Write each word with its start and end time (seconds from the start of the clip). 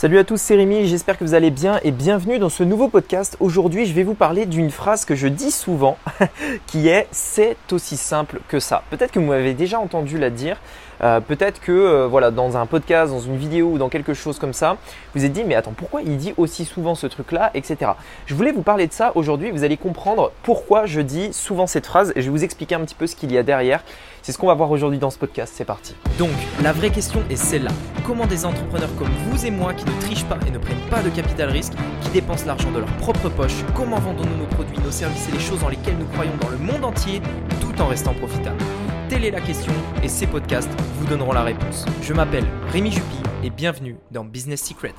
Salut 0.00 0.16
à 0.16 0.24
tous, 0.24 0.40
c'est 0.40 0.56
Rémi, 0.56 0.86
j'espère 0.86 1.18
que 1.18 1.24
vous 1.24 1.34
allez 1.34 1.50
bien 1.50 1.78
et 1.82 1.90
bienvenue 1.90 2.38
dans 2.38 2.48
ce 2.48 2.62
nouveau 2.62 2.88
podcast. 2.88 3.36
Aujourd'hui, 3.38 3.84
je 3.84 3.92
vais 3.92 4.02
vous 4.02 4.14
parler 4.14 4.46
d'une 4.46 4.70
phrase 4.70 5.04
que 5.04 5.14
je 5.14 5.28
dis 5.28 5.50
souvent 5.50 5.98
qui 6.66 6.88
est 6.88 7.06
c'est 7.10 7.58
aussi 7.70 7.98
simple 7.98 8.40
que 8.48 8.60
ça. 8.60 8.82
Peut-être 8.88 9.12
que 9.12 9.18
vous 9.18 9.26
m'avez 9.26 9.52
déjà 9.52 9.78
entendu 9.78 10.16
la 10.16 10.30
dire, 10.30 10.56
euh, 11.02 11.20
peut-être 11.20 11.60
que 11.60 11.72
euh, 11.72 12.06
voilà, 12.06 12.30
dans 12.30 12.56
un 12.56 12.66
podcast, 12.66 13.12
dans 13.12 13.20
une 13.20 13.36
vidéo 13.36 13.70
ou 13.72 13.78
dans 13.78 13.88
quelque 13.88 14.14
chose 14.14 14.38
comme 14.38 14.52
ça, 14.52 14.76
vous 15.14 15.24
êtes 15.24 15.32
dit 15.32 15.44
mais 15.44 15.54
attends, 15.54 15.72
pourquoi 15.76 16.02
il 16.02 16.16
dit 16.16 16.34
aussi 16.36 16.64
souvent 16.64 16.94
ce 16.94 17.06
truc-là, 17.06 17.50
etc. 17.54 17.92
Je 18.26 18.34
voulais 18.34 18.52
vous 18.52 18.62
parler 18.62 18.86
de 18.86 18.92
ça 18.92 19.12
aujourd'hui, 19.14 19.50
vous 19.50 19.64
allez 19.64 19.76
comprendre 19.76 20.32
pourquoi 20.42 20.86
je 20.86 21.00
dis 21.00 21.32
souvent 21.32 21.66
cette 21.66 21.86
phrase 21.86 22.12
et 22.16 22.20
je 22.20 22.26
vais 22.26 22.30
vous 22.30 22.44
expliquer 22.44 22.74
un 22.74 22.80
petit 22.80 22.94
peu 22.94 23.06
ce 23.06 23.16
qu'il 23.16 23.32
y 23.32 23.38
a 23.38 23.42
derrière. 23.42 23.82
C'est 24.22 24.32
ce 24.32 24.38
qu'on 24.38 24.48
va 24.48 24.54
voir 24.54 24.70
aujourd'hui 24.70 24.98
dans 24.98 25.08
ce 25.08 25.16
podcast, 25.16 25.54
c'est 25.56 25.64
parti. 25.64 25.94
Donc, 26.18 26.30
la 26.62 26.72
vraie 26.72 26.90
question 26.90 27.22
est 27.30 27.36
celle-là. 27.36 27.70
Comment 28.04 28.26
des 28.26 28.44
entrepreneurs 28.44 28.94
comme 28.98 29.08
vous 29.08 29.46
et 29.46 29.50
moi 29.50 29.72
qui 29.72 29.86
ne 29.86 30.00
trichent 30.00 30.26
pas 30.26 30.36
et 30.46 30.50
ne 30.50 30.58
prennent 30.58 30.76
pas 30.90 31.00
de 31.02 31.08
capital 31.08 31.48
risque, 31.48 31.72
qui 32.02 32.10
dépensent 32.10 32.46
l'argent 32.46 32.70
de 32.70 32.80
leur 32.80 32.92
propre 32.98 33.30
poche, 33.30 33.64
comment 33.74 33.98
vendons-nous 33.98 34.36
nos 34.36 34.46
produits, 34.46 34.78
nos 34.84 34.90
services 34.90 35.28
et 35.28 35.32
les 35.32 35.40
choses 35.40 35.60
dans 35.60 35.70
lesquelles 35.70 35.96
nous 35.98 36.06
croyons 36.06 36.36
dans 36.40 36.50
le 36.50 36.58
monde 36.58 36.84
entier 36.84 37.22
tout 37.60 37.80
en 37.80 37.86
restant 37.86 38.12
profitables? 38.12 38.62
Telle 39.10 39.24
est 39.24 39.32
la 39.32 39.40
question 39.40 39.72
et 40.04 40.08
ces 40.08 40.28
podcasts 40.28 40.70
vous 40.94 41.06
donneront 41.08 41.32
la 41.32 41.42
réponse. 41.42 41.84
Je 42.00 42.12
m'appelle 42.12 42.44
Rémi 42.68 42.92
Jupy 42.92 43.16
et 43.42 43.50
bienvenue 43.50 43.96
dans 44.12 44.22
Business 44.22 44.62
Secrets. 44.62 44.94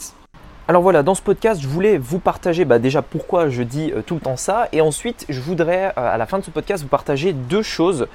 Alors 0.67 0.81
voilà, 0.81 1.01
dans 1.01 1.15
ce 1.15 1.21
podcast, 1.21 1.61
je 1.61 1.67
voulais 1.67 1.97
vous 1.97 2.19
partager 2.19 2.65
bah, 2.65 2.77
déjà 2.77 3.01
pourquoi 3.01 3.47
je 3.47 3.63
dis 3.63 3.93
euh, 3.95 4.01
tout 4.01 4.15
le 4.15 4.19
temps 4.19 4.35
ça, 4.35 4.67
et 4.73 4.81
ensuite 4.81 5.25
je 5.29 5.39
voudrais 5.39 5.93
euh, 5.97 6.13
à 6.13 6.17
la 6.17 6.25
fin 6.25 6.39
de 6.39 6.43
ce 6.43 6.51
podcast 6.51 6.83
vous 6.83 6.89
partager 6.89 7.31
deux 7.31 7.61
choses 7.61 8.07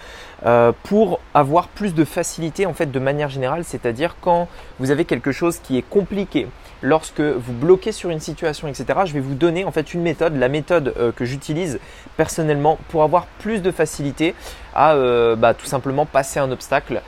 euh, 0.44 0.72
pour 0.84 1.18
avoir 1.32 1.68
plus 1.68 1.94
de 1.94 2.04
facilité 2.04 2.66
en 2.66 2.74
fait 2.74 2.92
de 2.92 2.98
manière 2.98 3.30
générale, 3.30 3.64
c'est-à-dire 3.64 4.16
quand 4.20 4.48
vous 4.78 4.90
avez 4.90 5.06
quelque 5.06 5.32
chose 5.32 5.58
qui 5.58 5.78
est 5.78 5.82
compliqué, 5.88 6.46
lorsque 6.82 7.20
vous 7.20 7.52
bloquez 7.54 7.92
sur 7.92 8.10
une 8.10 8.20
situation, 8.20 8.68
etc. 8.68 8.86
Je 9.06 9.14
vais 9.14 9.20
vous 9.20 9.34
donner 9.34 9.64
en 9.64 9.72
fait 9.72 9.94
une 9.94 10.02
méthode, 10.02 10.36
la 10.36 10.48
méthode 10.48 10.94
que 11.16 11.24
j'utilise 11.24 11.80
personnellement 12.18 12.78
pour 12.90 13.02
avoir 13.02 13.26
plus 13.38 13.62
de 13.62 13.70
facilité 13.70 14.34
à 14.76 14.94
bah, 15.36 15.54
tout 15.54 15.66
simplement 15.66 16.04
passer 16.06 16.38
un 16.38 16.50
obstacle 16.50 17.00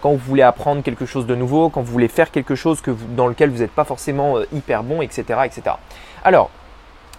quand 0.00 0.10
vous 0.10 0.18
voulez 0.18 0.42
apprendre 0.42 0.82
quelque 0.82 1.06
chose 1.06 1.26
de 1.26 1.34
nouveau, 1.34 1.68
quand 1.68 1.82
vous 1.82 1.92
voulez 1.92 2.08
faire 2.08 2.30
quelque 2.30 2.54
chose 2.54 2.80
dans 3.16 3.26
lequel 3.26 3.50
vous 3.50 3.58
n'êtes 3.58 3.72
pas 3.72 3.84
forcément 3.84 4.38
hyper 4.52 4.82
bon 4.82 5.02
etc., 5.02 5.40
etc. 5.44 5.76
Alors, 6.24 6.50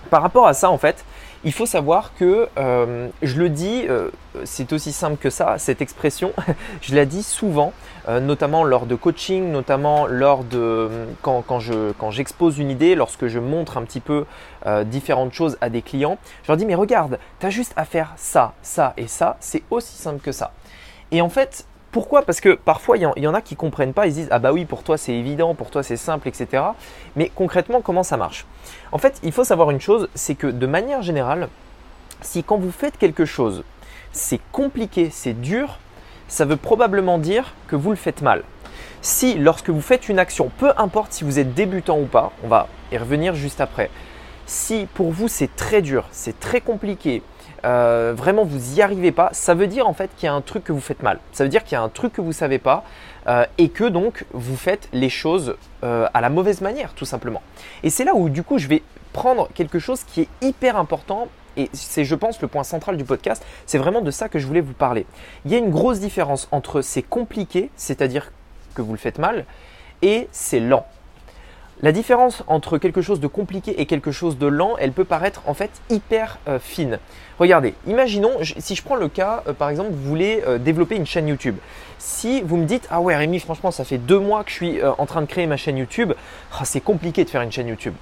par 0.10 0.22
rapport 0.22 0.48
à 0.48 0.54
ça, 0.54 0.70
en 0.70 0.78
fait, 0.78 1.04
il 1.44 1.54
faut 1.54 1.66
savoir 1.66 2.14
que, 2.16 2.48
euh, 2.58 3.10
je 3.22 3.38
le 3.38 3.50
dis, 3.50 3.86
euh, 3.88 4.10
c'est 4.44 4.74
aussi 4.74 4.92
simple 4.92 5.18
que 5.18 5.30
ça, 5.30 5.58
cette 5.58 5.82
expression, 5.82 6.34
je 6.82 6.96
la 6.96 7.06
dis 7.06 7.24
souvent, 7.24 7.74
euh, 8.08 8.20
notamment 8.20 8.64
lors 8.64 8.86
de 8.86 8.96
coaching, 8.96 9.52
notamment 9.52 10.08
lors 10.08 10.44
de 10.44 10.90
quand, 11.22 11.60
je, 11.60 11.92
quand 11.94 12.12
j'expose 12.12 12.58
une 12.58 12.72
idée, 12.72 12.96
lorsque 12.96 13.28
je 13.28 13.40
montre 13.40 13.78
un 13.78 13.84
petit 13.84 14.00
peu 14.00 14.26
différentes 14.86 15.32
choses 15.32 15.58
à 15.62 15.70
des 15.70 15.82
clients, 15.82 16.18
je 16.44 16.50
leur 16.50 16.58
dis 16.58 16.66
mais 16.66 16.76
regarde, 16.76 17.20
tu 17.40 17.46
as 17.46 17.50
juste 17.50 17.72
à 17.78 17.86
faire 17.86 18.14
ça, 18.18 18.54
ça 18.62 18.94
et 18.98 19.08
ça, 19.08 19.38
c'est 19.40 19.64
aussi 19.70 19.96
simple 19.96 20.20
que 20.20 20.34
ça. 20.34 20.52
Et 21.12 21.22
en 21.22 21.30
fait, 21.30 21.66
pourquoi? 21.92 22.22
Parce 22.22 22.42
que 22.42 22.56
parfois, 22.56 22.98
il 22.98 23.10
y, 23.18 23.28
en 23.28 23.34
a 23.34 23.42
qui 23.42 23.56
ne 23.56 23.60
comprennent 23.60 23.94
pas, 23.94 24.08
ils 24.08 24.14
disent 24.14 24.28
Ah 24.32 24.40
bah 24.40 24.52
oui, 24.52 24.66
pour 24.66 24.84
toi 24.84 24.98
c'est 24.98 25.14
évident, 25.14 25.56
pour 25.56 25.70
toi 25.70 25.84
c'est 25.84 25.98
simple, 25.98 26.28
etc. 26.28 26.64
Mais 27.16 27.32
concrètement, 27.34 27.82
comment 27.82 28.04
ça 28.04 28.18
marche? 28.18 28.46
En 28.92 28.98
fait, 28.98 29.20
il 29.24 29.32
faut 29.32 29.44
savoir 29.44 29.72
une 29.72 29.82
chose 29.82 30.10
c'est 30.14 30.36
que 30.36 30.48
de 30.48 30.68
manière 30.68 31.02
générale, 31.02 31.48
si 32.22 32.44
quand 32.44 32.58
vous 32.58 32.72
faites 32.72 32.98
quelque 32.98 33.26
chose, 33.26 33.64
c'est 34.12 34.42
compliqué, 34.52 35.10
c'est 35.12 35.34
dur, 35.34 35.80
ça 36.28 36.46
veut 36.46 36.58
probablement 36.58 37.18
dire 37.18 37.54
que 37.68 37.76
vous 37.76 37.92
le 37.92 37.96
faites 37.96 38.22
mal. 38.22 38.44
Si 39.02 39.36
lorsque 39.36 39.70
vous 39.70 39.82
faites 39.82 40.10
une 40.10 40.20
action, 40.20 40.52
peu 40.58 40.72
importe 40.78 41.14
si 41.14 41.24
vous 41.24 41.40
êtes 41.40 41.54
débutant 41.54 42.00
ou 42.00 42.06
pas, 42.06 42.32
on 42.44 42.48
va 42.48 42.68
y 42.92 42.98
revenir 42.98 43.36
juste 43.36 43.62
après, 43.62 43.90
si 44.46 44.88
pour 44.94 45.12
vous 45.12 45.28
c'est 45.28 45.56
très 45.56 45.82
dur, 45.82 46.06
c'est 46.12 46.40
très 46.40 46.62
compliqué, 46.62 47.22
euh, 47.66 48.14
vraiment 48.16 48.44
vous 48.44 48.74
n'y 48.74 48.82
arrivez 48.82 49.12
pas, 49.12 49.30
ça 49.32 49.54
veut 49.54 49.68
dire 49.68 49.88
en 49.88 49.94
fait 49.94 50.10
qu'il 50.16 50.28
y 50.28 50.30
a 50.30 50.34
un 50.34 50.42
truc 50.42 50.64
que 50.64 50.72
vous 50.72 50.82
faites 50.82 51.04
mal. 51.04 51.20
Ça 51.32 51.44
veut 51.44 51.50
dire 51.50 51.64
qu'il 51.64 51.74
y 51.74 51.76
a 51.76 51.82
un 51.82 51.90
truc 51.90 52.14
que 52.14 52.22
vous 52.22 52.30
ne 52.30 52.34
savez 52.34 52.60
pas 52.60 52.84
euh, 53.28 53.46
et 53.58 53.70
que 53.70 53.84
donc 53.84 54.26
vous 54.34 54.58
faites 54.58 54.90
les 54.94 55.10
choses 55.10 55.56
euh, 55.84 56.08
à 56.14 56.22
la 56.22 56.30
mauvaise 56.30 56.62
manière 56.62 56.94
tout 56.94 57.06
simplement. 57.06 57.42
Et 57.84 57.90
c'est 57.90 58.04
là 58.04 58.16
où 58.16 58.30
du 58.30 58.44
coup 58.44 58.58
je 58.58 58.68
vais 58.68 58.84
prendre 59.14 59.50
quelque 59.54 59.80
chose 59.80 60.04
qui 60.04 60.22
est 60.22 60.30
hyper 60.42 60.78
important 60.78 61.28
et 61.56 61.70
c'est 61.74 62.06
je 62.06 62.16
pense 62.16 62.42
le 62.42 62.48
point 62.48 62.64
central 62.64 62.98
du 62.98 63.04
podcast, 63.04 63.44
c'est 63.66 63.80
vraiment 63.80 64.02
de 64.02 64.12
ça 64.12 64.30
que 64.30 64.38
je 64.38 64.46
voulais 64.46 64.62
vous 64.62 64.74
parler. 64.74 65.06
Il 65.46 65.52
y 65.52 65.56
a 65.56 65.58
une 65.58 65.72
grosse 65.72 66.00
différence 66.00 66.48
entre 66.52 66.82
c'est 66.82 67.02
compliqué, 67.02 67.72
c'est-à-dire 67.76 68.32
que 68.76 68.84
vous 68.84 68.92
le 68.92 69.00
faites 69.00 69.18
mal, 69.18 69.46
et 70.04 70.28
c'est 70.32 70.60
lent. 70.60 70.86
La 71.84 71.92
différence 71.92 72.44
entre 72.48 72.80
quelque 72.80 73.04
chose 73.04 73.20
de 73.20 73.28
compliqué 73.28 73.80
et 73.80 73.86
quelque 73.86 74.12
chose 74.12 74.40
de 74.40 74.48
lent, 74.48 74.78
elle 74.80 74.94
peut 74.94 75.06
paraître 75.06 75.44
en 75.46 75.54
fait 75.54 75.70
hyper 75.92 76.40
euh, 76.48 76.58
fine. 76.58 76.98
Regardez, 77.38 77.76
imaginons, 77.86 78.32
si 78.42 78.74
je 78.74 78.82
prends 78.82 78.96
le 78.96 79.08
cas, 79.08 79.44
euh, 79.48 79.54
par 79.54 79.70
exemple, 79.70 79.92
vous 79.92 80.10
voulez 80.10 80.42
euh, 80.48 80.58
développer 80.58 80.96
une 80.96 81.06
chaîne 81.06 81.28
YouTube. 81.28 81.56
Si 82.00 82.42
vous 82.42 82.58
me 82.58 82.66
dites, 82.66 82.88
ah 82.90 83.00
ouais 83.00 83.16
Rémi, 83.16 83.40
franchement, 83.40 83.70
ça 83.70 83.84
fait 83.84 84.00
deux 84.00 84.18
mois 84.18 84.44
que 84.44 84.50
je 84.50 84.56
suis 84.56 84.84
en 84.84 85.06
train 85.06 85.22
de 85.22 85.28
créer 85.28 85.46
ma 85.46 85.58
chaîne 85.58 85.78
YouTube, 85.78 86.14
ah, 86.58 86.66
c'est 86.66 86.82
compliqué 86.82 87.24
de 87.26 87.30
faire 87.30 87.44
une 87.44 87.52
chaîne 87.52 87.68
YouTube. 87.68 87.94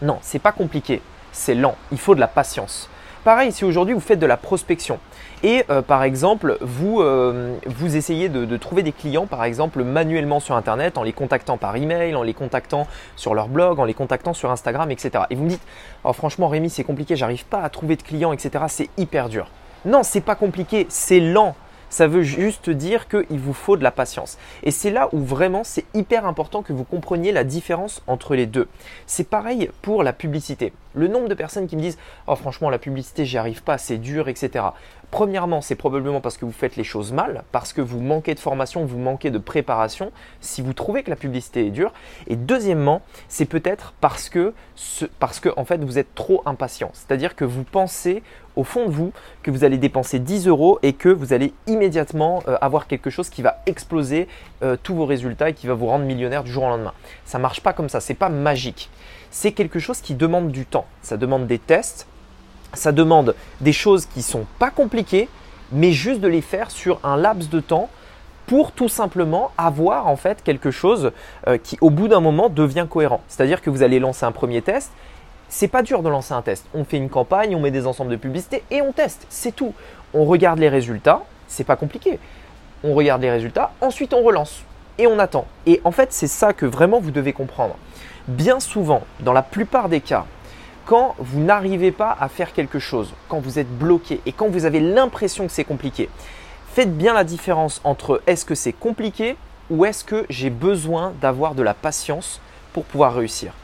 Non, 0.00 0.18
c'est 0.22 0.38
pas 0.38 0.52
compliqué, 0.52 1.02
c'est 1.32 1.54
lent, 1.54 1.74
il 1.90 1.98
faut 1.98 2.14
de 2.14 2.20
la 2.20 2.28
patience. 2.28 2.88
Pareil, 3.24 3.52
si 3.52 3.64
aujourd'hui 3.64 3.94
vous 3.94 4.00
faites 4.00 4.18
de 4.18 4.26
la 4.26 4.36
prospection 4.36 4.98
et 5.44 5.64
euh, 5.70 5.80
par 5.80 6.02
exemple 6.02 6.58
vous, 6.60 7.00
euh, 7.00 7.56
vous 7.66 7.94
essayez 7.94 8.28
de, 8.28 8.56
trouver 8.56 8.82
des 8.82 8.90
clients 8.90 9.26
par 9.26 9.44
exemple 9.44 9.84
manuellement 9.84 10.40
sur 10.40 10.56
Internet 10.56 10.98
en 10.98 11.04
les 11.04 11.12
contactant 11.12 11.56
par 11.56 11.76
email, 11.76 12.16
en 12.16 12.24
les 12.24 12.34
contactant 12.34 12.88
sur 13.14 13.34
leur 13.34 13.46
blog, 13.46 13.78
en 13.78 13.84
les 13.84 13.94
contactant 13.94 14.34
sur 14.34 14.50
Instagram, 14.50 14.90
etc. 14.90 15.24
Et 15.30 15.36
vous 15.36 15.44
me 15.44 15.50
dites, 15.50 15.62
oh, 16.02 16.12
franchement 16.12 16.48
Rémi 16.48 16.68
c'est 16.68 16.82
compliqué, 16.82 17.14
j'arrive 17.14 17.44
pas 17.46 17.60
à 17.60 17.68
trouver 17.68 17.94
de 17.94 18.02
clients, 18.02 18.32
etc. 18.32 18.64
C'est 18.66 18.90
hyper 18.98 19.28
dur. 19.28 19.46
Non, 19.84 20.02
c'est 20.02 20.20
pas 20.20 20.34
compliqué, 20.34 20.86
c'est 20.88 21.20
lent. 21.20 21.54
Ça 21.90 22.08
veut 22.08 22.22
juste 22.22 22.70
dire 22.70 23.06
qu'il 23.06 23.38
vous 23.38 23.52
faut 23.52 23.76
de 23.76 23.84
la 23.84 23.92
patience. 23.92 24.36
Et 24.64 24.72
c'est 24.72 24.90
là 24.90 25.08
où 25.12 25.20
vraiment 25.20 25.62
c'est 25.62 25.84
hyper 25.94 26.26
important 26.26 26.62
que 26.62 26.72
vous 26.72 26.84
compreniez 26.84 27.30
la 27.30 27.44
différence 27.44 28.02
entre 28.08 28.34
les 28.34 28.46
deux. 28.46 28.66
C'est 29.06 29.28
pareil 29.28 29.70
pour 29.80 30.02
la 30.02 30.12
publicité. 30.12 30.72
Le 30.94 31.08
nombre 31.08 31.28
de 31.28 31.34
personnes 31.34 31.66
qui 31.66 31.76
me 31.76 31.80
disent 31.80 31.98
Oh 32.26 32.36
franchement 32.36 32.70
la 32.70 32.78
publicité 32.78 33.24
j'y 33.24 33.38
arrive 33.38 33.62
pas, 33.62 33.78
c'est 33.78 33.98
dur, 33.98 34.28
etc. 34.28 34.64
Premièrement, 35.12 35.60
c'est 35.60 35.74
probablement 35.74 36.22
parce 36.22 36.38
que 36.38 36.46
vous 36.46 36.52
faites 36.52 36.76
les 36.76 36.84
choses 36.84 37.12
mal, 37.12 37.44
parce 37.52 37.74
que 37.74 37.82
vous 37.82 38.00
manquez 38.00 38.34
de 38.34 38.40
formation, 38.40 38.86
vous 38.86 38.98
manquez 38.98 39.30
de 39.30 39.36
préparation, 39.36 40.10
si 40.40 40.62
vous 40.62 40.72
trouvez 40.72 41.02
que 41.02 41.10
la 41.10 41.16
publicité 41.16 41.66
est 41.66 41.70
dure. 41.70 41.92
Et 42.28 42.36
deuxièmement, 42.36 43.02
c'est 43.28 43.44
peut-être 43.44 43.92
parce 44.00 44.30
que, 44.30 44.54
en 45.54 45.64
fait, 45.66 45.84
vous 45.84 45.98
êtes 45.98 46.14
trop 46.14 46.42
impatient. 46.46 46.90
C'est-à-dire 46.94 47.36
que 47.36 47.44
vous 47.44 47.62
pensez 47.62 48.22
au 48.56 48.64
fond 48.64 48.86
de 48.86 48.90
vous 48.90 49.12
que 49.42 49.50
vous 49.50 49.64
allez 49.64 49.76
dépenser 49.76 50.18
10 50.18 50.48
euros 50.48 50.78
et 50.82 50.94
que 50.94 51.10
vous 51.10 51.34
allez 51.34 51.52
immédiatement 51.66 52.42
euh, 52.48 52.56
avoir 52.60 52.86
quelque 52.86 53.10
chose 53.10 53.28
qui 53.28 53.42
va 53.42 53.62
exploser 53.66 54.28
euh, 54.62 54.76
tous 54.82 54.94
vos 54.94 55.06
résultats 55.06 55.50
et 55.50 55.54
qui 55.54 55.66
va 55.66 55.74
vous 55.74 55.86
rendre 55.86 56.04
millionnaire 56.04 56.44
du 56.44 56.50
jour 56.50 56.64
au 56.64 56.68
lendemain. 56.68 56.94
Ça 57.24 57.38
ne 57.38 57.42
marche 57.42 57.60
pas 57.60 57.72
comme 57.72 57.88
ça, 57.88 58.00
c'est 58.00 58.14
pas 58.14 58.28
magique. 58.28 58.90
C'est 59.34 59.52
quelque 59.52 59.78
chose 59.78 60.02
qui 60.02 60.14
demande 60.14 60.52
du 60.52 60.66
temps. 60.66 60.84
Ça 61.00 61.16
demande 61.16 61.46
des 61.46 61.58
tests, 61.58 62.06
ça 62.74 62.92
demande 62.92 63.34
des 63.62 63.72
choses 63.72 64.04
qui 64.04 64.20
sont 64.20 64.44
pas 64.58 64.70
compliquées, 64.70 65.30
mais 65.72 65.92
juste 65.92 66.20
de 66.20 66.28
les 66.28 66.42
faire 66.42 66.70
sur 66.70 67.00
un 67.02 67.16
laps 67.16 67.48
de 67.48 67.60
temps 67.60 67.88
pour 68.46 68.72
tout 68.72 68.90
simplement 68.90 69.50
avoir 69.56 70.06
en 70.06 70.16
fait 70.16 70.42
quelque 70.44 70.70
chose 70.70 71.12
euh, 71.46 71.56
qui 71.56 71.78
au 71.80 71.88
bout 71.88 72.08
d'un 72.08 72.20
moment 72.20 72.50
devient 72.50 72.86
cohérent. 72.88 73.22
C'est-à-dire 73.26 73.62
que 73.62 73.70
vous 73.70 73.82
allez 73.82 73.98
lancer 73.98 74.26
un 74.26 74.32
premier 74.32 74.60
test. 74.60 74.92
C'est 75.48 75.68
pas 75.68 75.82
dur 75.82 76.02
de 76.02 76.10
lancer 76.10 76.34
un 76.34 76.42
test. 76.42 76.66
On 76.74 76.84
fait 76.84 76.98
une 76.98 77.08
campagne, 77.08 77.56
on 77.56 77.60
met 77.60 77.70
des 77.70 77.86
ensembles 77.86 78.10
de 78.10 78.16
publicités 78.16 78.62
et 78.70 78.82
on 78.82 78.92
teste. 78.92 79.26
C'est 79.30 79.56
tout. 79.56 79.72
On 80.12 80.26
regarde 80.26 80.58
les 80.58 80.68
résultats. 80.68 81.22
C'est 81.48 81.64
pas 81.64 81.76
compliqué. 81.76 82.18
On 82.84 82.92
regarde 82.92 83.22
les 83.22 83.30
résultats. 83.30 83.72
Ensuite, 83.80 84.12
on 84.12 84.22
relance 84.22 84.62
et 84.98 85.06
on 85.06 85.18
attend. 85.18 85.46
Et 85.64 85.80
en 85.84 85.90
fait, 85.90 86.12
c'est 86.12 86.26
ça 86.26 86.52
que 86.52 86.66
vraiment 86.66 87.00
vous 87.00 87.10
devez 87.10 87.32
comprendre. 87.32 87.76
Bien 88.28 88.60
souvent, 88.60 89.02
dans 89.18 89.32
la 89.32 89.42
plupart 89.42 89.88
des 89.88 90.00
cas, 90.00 90.26
quand 90.86 91.16
vous 91.18 91.40
n'arrivez 91.40 91.90
pas 91.90 92.16
à 92.20 92.28
faire 92.28 92.52
quelque 92.52 92.78
chose, 92.78 93.12
quand 93.28 93.40
vous 93.40 93.58
êtes 93.58 93.78
bloqué 93.78 94.20
et 94.26 94.32
quand 94.32 94.48
vous 94.48 94.64
avez 94.64 94.78
l'impression 94.78 95.44
que 95.44 95.52
c'est 95.52 95.64
compliqué, 95.64 96.08
faites 96.72 96.96
bien 96.96 97.14
la 97.14 97.24
différence 97.24 97.80
entre 97.82 98.22
est-ce 98.28 98.44
que 98.44 98.54
c'est 98.54 98.72
compliqué 98.72 99.34
ou 99.70 99.84
est-ce 99.84 100.04
que 100.04 100.24
j'ai 100.30 100.50
besoin 100.50 101.14
d'avoir 101.20 101.56
de 101.56 101.64
la 101.64 101.74
patience 101.74 102.40
pour 102.72 102.84
pouvoir 102.84 103.14
réussir. 103.14 103.54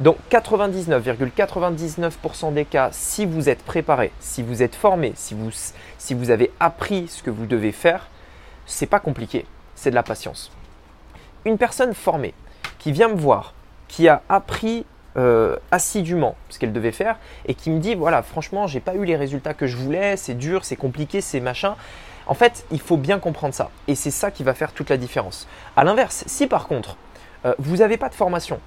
Donc 0.00 0.18
99,99% 0.30 2.52
des 2.52 2.66
cas, 2.66 2.90
si 2.92 3.24
vous 3.24 3.48
êtes 3.48 3.62
préparé, 3.62 4.12
si 4.20 4.42
vous 4.42 4.62
êtes 4.62 4.74
formé, 4.74 5.14
si 5.16 5.32
vous, 5.32 5.48
si 5.96 6.12
vous 6.12 6.30
avez 6.30 6.52
appris 6.60 7.08
ce 7.08 7.22
que 7.22 7.30
vous 7.30 7.46
devez 7.46 7.72
faire, 7.72 8.08
c'est 8.66 8.84
pas 8.84 9.00
compliqué, 9.00 9.46
c'est 9.74 9.88
de 9.88 9.94
la 9.94 10.02
patience. 10.02 10.52
Une 11.46 11.56
personne 11.56 11.94
formée 11.94 12.34
qui 12.78 12.92
vient 12.92 13.08
me 13.08 13.16
voir, 13.16 13.53
qui 13.94 14.08
a 14.08 14.22
appris 14.28 14.84
euh, 15.16 15.56
assidûment 15.70 16.34
ce 16.48 16.58
qu'elle 16.58 16.72
devait 16.72 16.90
faire 16.90 17.16
et 17.46 17.54
qui 17.54 17.70
me 17.70 17.78
dit 17.78 17.94
voilà 17.94 18.24
franchement 18.24 18.66
j'ai 18.66 18.80
pas 18.80 18.96
eu 18.96 19.04
les 19.04 19.14
résultats 19.14 19.54
que 19.54 19.68
je 19.68 19.76
voulais, 19.76 20.16
c'est 20.16 20.34
dur, 20.34 20.64
c'est 20.64 20.74
compliqué, 20.74 21.20
c'est 21.20 21.38
machin. 21.38 21.76
En 22.26 22.34
fait, 22.34 22.64
il 22.72 22.80
faut 22.80 22.96
bien 22.96 23.20
comprendre 23.20 23.54
ça 23.54 23.70
et 23.86 23.94
c'est 23.94 24.10
ça 24.10 24.32
qui 24.32 24.42
va 24.42 24.52
faire 24.54 24.72
toute 24.72 24.90
la 24.90 24.96
différence. 24.96 25.46
À 25.76 25.84
l'inverse, 25.84 26.24
si 26.26 26.48
par 26.48 26.66
contre 26.66 26.96
euh, 27.44 27.54
vous 27.60 27.76
n'avez 27.76 27.96
pas 27.96 28.08
de 28.08 28.14
formation, 28.14 28.58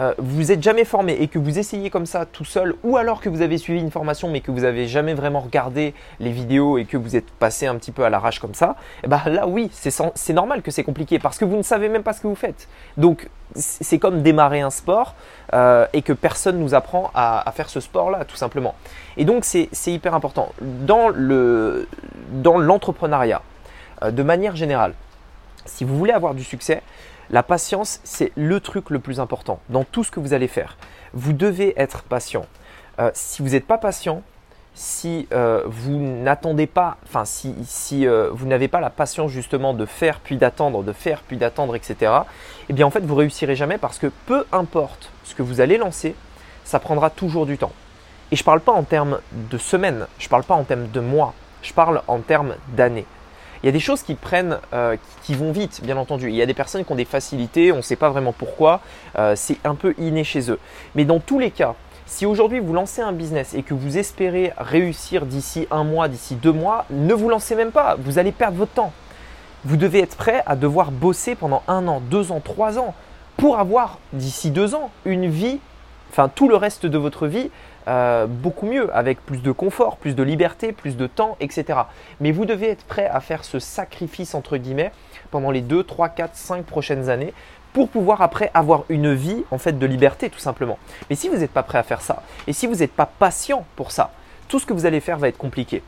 euh, 0.00 0.14
vous 0.18 0.44
n'êtes 0.44 0.62
jamais 0.62 0.84
formé 0.84 1.12
et 1.20 1.28
que 1.28 1.38
vous 1.38 1.58
essayez 1.58 1.90
comme 1.90 2.06
ça 2.06 2.24
tout 2.24 2.44
seul, 2.44 2.74
ou 2.82 2.96
alors 2.96 3.20
que 3.20 3.28
vous 3.28 3.42
avez 3.42 3.58
suivi 3.58 3.80
une 3.80 3.90
formation 3.90 4.28
mais 4.28 4.40
que 4.40 4.50
vous 4.50 4.60
n'avez 4.60 4.88
jamais 4.88 5.12
vraiment 5.14 5.40
regardé 5.40 5.94
les 6.20 6.30
vidéos 6.30 6.78
et 6.78 6.86
que 6.86 6.96
vous 6.96 7.16
êtes 7.16 7.30
passé 7.30 7.66
un 7.66 7.76
petit 7.76 7.92
peu 7.92 8.04
à 8.04 8.10
l'arrache 8.10 8.38
comme 8.38 8.54
ça, 8.54 8.76
eh 9.04 9.08
ben 9.08 9.20
là 9.26 9.46
oui, 9.46 9.70
c'est 9.72 10.32
normal 10.32 10.62
que 10.62 10.70
c'est 10.70 10.84
compliqué 10.84 11.18
parce 11.18 11.38
que 11.38 11.44
vous 11.44 11.56
ne 11.56 11.62
savez 11.62 11.88
même 11.88 12.02
pas 12.02 12.14
ce 12.14 12.22
que 12.22 12.26
vous 12.26 12.34
faites. 12.34 12.66
Donc 12.96 13.28
c'est 13.54 13.98
comme 13.98 14.22
démarrer 14.22 14.60
un 14.60 14.70
sport 14.70 15.14
euh, 15.52 15.86
et 15.92 16.02
que 16.02 16.12
personne 16.12 16.58
nous 16.58 16.74
apprend 16.74 17.10
à, 17.14 17.44
faire 17.54 17.68
ce 17.68 17.80
sport-là, 17.80 18.24
tout 18.24 18.36
simplement. 18.36 18.74
Et 19.16 19.24
donc 19.24 19.44
c'est 19.44 19.68
hyper 19.86 20.14
important. 20.14 20.52
Dans 20.60 21.08
l'entrepreneuriat, 22.58 23.42
euh, 24.02 24.10
de 24.10 24.22
manière 24.22 24.56
générale, 24.56 24.94
si 25.66 25.84
vous 25.84 25.96
voulez 25.96 26.12
avoir 26.12 26.34
du 26.34 26.44
succès, 26.44 26.82
la 27.30 27.42
patience, 27.42 28.00
c'est 28.02 28.32
le 28.36 28.60
truc 28.60 28.90
le 28.90 28.98
plus 28.98 29.20
important 29.20 29.60
dans 29.68 29.84
tout 29.84 30.02
ce 30.02 30.10
que 30.10 30.20
vous 30.20 30.32
allez 30.32 30.48
faire. 30.48 30.76
Vous 31.12 31.32
devez 31.32 31.80
être 31.80 32.02
patient. 32.02 32.46
Euh, 32.98 33.10
si 33.14 33.42
vous 33.42 33.50
n'êtes 33.50 33.66
pas 33.66 33.78
patient, 33.78 34.22
si 34.74 35.28
euh, 35.32 35.62
vous 35.66 35.96
n'attendez 35.96 36.66
pas, 36.66 36.96
enfin 37.04 37.24
si, 37.24 38.06
euh, 38.06 38.30
vous 38.32 38.46
n'avez 38.46 38.68
pas 38.68 38.80
la 38.80 38.90
patience 38.90 39.30
justement 39.30 39.74
de 39.74 39.86
faire 39.86 40.20
puis 40.20 40.36
d'attendre, 40.36 40.82
de 40.82 40.92
faire 40.92 41.22
puis 41.22 41.36
d'attendre, 41.36 41.76
etc., 41.76 42.12
eh 42.68 42.72
bien 42.72 42.86
en 42.86 42.90
fait 42.90 43.04
vous 43.04 43.14
réussirez 43.14 43.56
jamais 43.56 43.78
parce 43.78 43.98
que 43.98 44.08
peu 44.26 44.44
importe 44.52 45.10
ce 45.24 45.34
que 45.34 45.42
vous 45.42 45.60
allez 45.60 45.76
lancer, 45.76 46.14
ça 46.64 46.78
prendra 46.78 47.10
toujours 47.10 47.46
du 47.46 47.58
temps. 47.58 47.72
Et 48.32 48.36
je 48.36 48.42
ne 48.42 48.44
parle 48.44 48.60
pas 48.60 48.72
en 48.72 48.84
termes 48.84 49.20
de 49.32 49.58
semaines, 49.58 50.06
je 50.18 50.26
ne 50.26 50.30
parle 50.30 50.44
pas 50.44 50.54
en 50.54 50.64
termes 50.64 50.88
de 50.88 51.00
mois, 51.00 51.34
je 51.62 51.72
parle 51.72 52.02
en 52.06 52.20
termes 52.20 52.54
d'années. 52.76 53.06
Il 53.62 53.66
y 53.66 53.68
a 53.68 53.72
des 53.72 53.80
choses 53.80 54.02
qui 54.02 54.14
prennent, 54.14 54.58
euh, 54.72 54.96
qui 55.22 55.34
vont 55.34 55.52
vite, 55.52 55.80
bien 55.82 55.96
entendu. 55.96 56.28
Il 56.28 56.34
y 56.34 56.42
a 56.42 56.46
des 56.46 56.54
personnes 56.54 56.84
qui 56.84 56.92
ont 56.92 56.96
des 56.96 57.04
facilités, 57.04 57.72
on 57.72 57.78
ne 57.78 57.82
sait 57.82 57.96
pas 57.96 58.08
vraiment 58.08 58.32
pourquoi, 58.32 58.80
euh, 59.18 59.34
c'est 59.36 59.58
un 59.64 59.74
peu 59.74 59.94
inné 59.98 60.24
chez 60.24 60.50
eux. 60.50 60.58
Mais 60.94 61.04
dans 61.04 61.20
tous 61.20 61.38
les 61.38 61.50
cas, 61.50 61.74
si 62.06 62.26
aujourd'hui 62.26 62.58
vous 62.58 62.72
lancez 62.72 63.02
un 63.02 63.12
business 63.12 63.54
et 63.54 63.62
que 63.62 63.74
vous 63.74 63.98
espérez 63.98 64.52
réussir 64.56 65.26
d'ici 65.26 65.68
un 65.70 65.84
mois, 65.84 66.08
d'ici 66.08 66.34
deux 66.34 66.52
mois, 66.52 66.86
ne 66.90 67.14
vous 67.14 67.28
lancez 67.28 67.54
même 67.54 67.70
pas, 67.70 67.96
vous 67.98 68.18
allez 68.18 68.32
perdre 68.32 68.56
votre 68.56 68.72
temps. 68.72 68.92
Vous 69.64 69.76
devez 69.76 70.00
être 70.00 70.16
prêt 70.16 70.42
à 70.46 70.56
devoir 70.56 70.90
bosser 70.90 71.34
pendant 71.34 71.62
un 71.68 71.86
an, 71.86 72.00
deux 72.00 72.32
ans, 72.32 72.40
trois 72.40 72.78
ans 72.78 72.94
pour 73.36 73.58
avoir 73.58 73.98
d'ici 74.12 74.50
deux 74.50 74.74
ans 74.74 74.90
une 75.04 75.28
vie, 75.28 75.60
enfin 76.10 76.28
tout 76.28 76.48
le 76.48 76.56
reste 76.56 76.86
de 76.86 76.98
votre 76.98 77.26
vie 77.26 77.50
euh, 77.88 78.26
beaucoup 78.26 78.66
mieux, 78.66 78.94
avec 78.94 79.24
plus 79.24 79.42
de 79.42 79.52
confort, 79.52 79.96
plus 79.96 80.14
de 80.14 80.22
liberté, 80.22 80.72
plus 80.72 80.96
de 80.96 81.06
temps, 81.06 81.36
etc. 81.40 81.80
Mais 82.20 82.30
vous 82.30 82.44
devez 82.44 82.68
être 82.68 82.84
prêt 82.84 83.08
à 83.08 83.20
faire 83.20 83.42
ce 83.42 83.58
sacrifice, 83.58 84.34
entre 84.34 84.58
guillemets, 84.58 84.92
pendant 85.30 85.50
les 85.50 85.62
2, 85.62 85.82
3, 85.82 86.10
4, 86.10 86.36
5 86.36 86.64
prochaines 86.64 87.08
années 87.08 87.32
pour 87.72 87.88
pouvoir 87.88 88.20
après 88.20 88.50
avoir 88.52 88.84
une 88.88 89.14
vie 89.14 89.44
en 89.50 89.58
fait 89.58 89.78
de 89.78 89.86
liberté 89.86 90.28
tout 90.28 90.40
simplement. 90.40 90.78
Mais 91.08 91.16
si 91.16 91.28
vous 91.28 91.36
n'êtes 91.36 91.52
pas 91.52 91.62
prêt 91.62 91.78
à 91.78 91.84
faire 91.84 92.00
ça 92.00 92.22
et 92.46 92.52
si 92.52 92.66
vous 92.66 92.76
n'êtes 92.76 92.92
pas 92.92 93.06
patient 93.06 93.64
pour 93.76 93.92
ça, 93.92 94.10
tout 94.48 94.58
ce 94.58 94.66
que 94.66 94.72
vous 94.72 94.86
allez 94.86 95.00
faire 95.00 95.18
va 95.18 95.28
être 95.28 95.38
compliqué. 95.38 95.82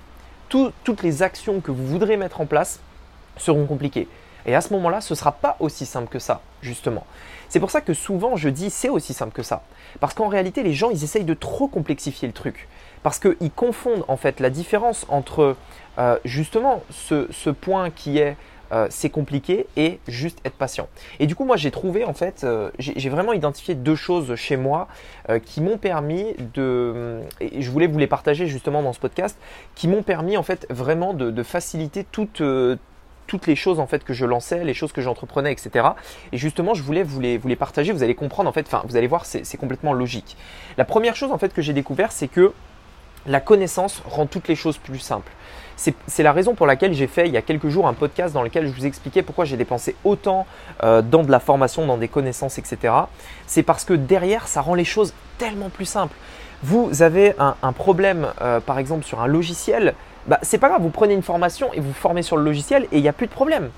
toutes 0.49 1.03
les 1.03 1.23
actions 1.23 1.61
que 1.61 1.73
vous 1.73 1.87
voudrez 1.87 2.17
mettre 2.17 2.41
en 2.41 2.47
place 2.47 2.79
seront 3.37 3.67
compliquées. 3.67 4.07
Et 4.47 4.55
à 4.55 4.61
ce 4.61 4.73
moment-là, 4.75 5.01
ce 5.01 5.15
ne 5.15 5.17
sera 5.17 5.33
pas 5.33 5.57
aussi 5.61 5.87
simple 5.87 6.09
que 6.09 6.19
ça, 6.19 6.41
justement. 6.63 7.05
C'est 7.53 7.61
pour 7.61 7.71
ça 7.71 7.83
que 7.83 7.93
souvent 7.93 8.35
je 8.37 8.49
dis 8.49 8.71
c'est 8.71 8.89
aussi 8.89 9.13
simple 9.13 9.33
que 9.35 9.43
ça. 9.43 9.63
Parce 10.01 10.15
qu'en 10.15 10.29
réalité, 10.29 10.63
les 10.63 10.73
gens, 10.73 10.89
ils 10.89 11.05
essayent 11.05 11.25
de 11.25 11.35
trop 11.35 11.69
complexifier 11.69 12.27
le 12.27 12.33
truc. 12.33 12.67
Parce 13.03 13.19
qu'ils 13.19 13.51
confondent 13.55 14.07
en 14.09 14.17
fait 14.17 14.41
la 14.41 14.49
différence 14.49 15.05
entre 15.11 15.57
euh, 15.99 16.19
justement 16.25 16.83
ce, 16.91 17.51
point 17.51 17.91
qui 17.91 18.17
est 18.17 18.39
euh, 18.73 18.87
c'est 18.89 19.11
compliqué 19.11 19.67
et 19.77 20.01
juste 20.09 20.39
être 20.47 20.55
patient. 20.55 20.89
Et 21.21 21.27
du 21.27 21.35
coup, 21.35 21.45
moi, 21.45 21.59
j'ai 21.59 21.71
trouvé 21.71 22.07
en 22.07 22.15
fait, 22.15 22.43
euh, 22.43 22.71
j'ai 22.79 23.11
vraiment 23.11 23.35
identifié 23.35 23.75
deux 23.75 23.97
choses 23.97 24.35
chez 24.35 24.57
moi 24.57 24.89
qui 25.45 25.61
m'ont 25.61 25.77
permis 25.77 26.35
de, 26.55 27.21
je 27.41 27.71
voulais 27.71 27.87
vous 27.87 27.99
les 27.99 28.07
partager 28.07 28.47
justement 28.47 28.83
dans 28.83 28.95
ce 28.95 29.01
podcast, 29.01 29.37
qui 29.75 29.89
m'ont 29.89 30.03
permis 30.03 30.39
en 30.39 30.43
fait 30.43 30.67
vraiment 30.71 31.13
de 31.13 31.43
faciliter 31.43 32.05
toute 32.05 32.41
toutes 33.27 33.47
les 33.47 33.57
choses 33.57 33.81
en 33.81 33.87
fait 33.87 34.05
que 34.05 34.13
je 34.13 34.25
lançais, 34.25 34.65
les 34.65 34.75
choses 34.75 34.93
que 34.93 35.01
j'entreprenais, 35.01 35.53
etc. 35.53 35.89
Et 36.33 36.39
justement, 36.39 36.75
je 36.75 36.83
voulais 36.83 37.03
vous 37.03 37.21
les, 37.21 37.57
partager. 37.57 37.93
Vous 37.93 38.03
allez 38.03 38.15
comprendre 38.15 38.49
en 38.49 38.53
fait. 38.53 38.67
Enfin, 38.67 38.83
vous 38.87 38.97
allez 38.97 39.07
voir, 39.07 39.25
c'est 39.25 39.57
complètement 39.57 39.93
logique. 39.93 40.37
La 40.77 40.85
première 40.85 41.17
chose 41.17 41.33
en 41.33 41.39
fait 41.39 41.53
que 41.53 41.63
j'ai 41.63 41.73
découvert, 41.73 42.13
c'est 42.13 42.29
que 42.29 42.53
la 43.27 43.41
connaissance 43.41 44.03
rend 44.05 44.27
toutes 44.27 44.49
les 44.49 44.57
choses 44.57 44.79
plus 44.79 44.99
simples. 44.99 45.31
C'est 46.07 46.23
la 46.23 46.33
raison 46.33 46.55
pour 46.55 46.67
laquelle 46.67 46.93
j'ai 46.93 47.09
fait 47.09 47.27
il 47.27 47.33
y 47.33 47.37
a 47.37 47.43
quelques 47.43 47.69
jours 47.69 47.89
un 47.89 47.93
podcast 47.93 48.33
dans 48.35 48.43
lequel 48.43 48.69
je 48.69 48.73
vous 48.73 48.87
expliquais 48.87 49.23
pourquoi 49.23 49.45
j'ai 49.45 49.57
dépensé 49.57 49.97
autant 50.05 50.47
euh, 50.85 51.03
dans 51.03 51.25
de 51.25 51.31
la 51.31 51.41
formation, 51.41 51.87
dans 51.87 51.97
des 51.97 52.09
connaissances, 52.09 52.59
etc. 52.59 52.95
C'est 53.47 53.65
parce 53.65 53.85
que 53.85 53.95
derrière, 53.95 54.47
ça 54.47 54.61
rend 54.61 54.75
les 54.75 54.85
choses 54.85 55.13
tellement 55.39 55.71
plus 55.71 55.87
simples. 55.87 56.15
Vous 56.63 57.03
avez 57.03 57.35
un, 57.41 57.73
problème, 57.73 58.29
euh, 58.41 58.61
par 58.61 58.79
exemple, 58.79 59.05
sur 59.05 59.21
un 59.21 59.27
logiciel, 59.27 59.95
bah, 60.27 60.39
c'est 60.43 60.59
pas 60.59 60.69
grave, 60.69 60.83
vous 60.83 60.91
prenez 60.91 61.15
une 61.15 61.23
formation 61.23 61.73
et 61.73 61.81
vous 61.81 61.93
formez 61.93 62.23
sur 62.23 62.37
le 62.37 62.45
logiciel 62.45 62.85
et 62.93 62.99
il 62.99 63.03
n'y 63.03 63.09
a 63.09 63.13
plus 63.13 63.27
de 63.27 63.33
problème. 63.33 63.71